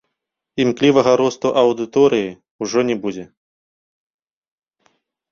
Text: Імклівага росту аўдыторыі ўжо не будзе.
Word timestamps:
Імклівага 0.63 1.11
росту 1.21 1.47
аўдыторыі 1.61 2.29
ўжо 2.65 2.79
не 2.89 2.95
будзе. 3.03 3.27